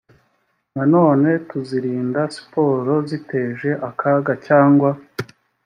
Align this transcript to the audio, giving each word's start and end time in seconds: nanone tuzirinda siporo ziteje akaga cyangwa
nanone 0.75 1.29
tuzirinda 1.49 2.21
siporo 2.35 2.93
ziteje 3.09 3.69
akaga 3.89 4.33
cyangwa 4.47 4.89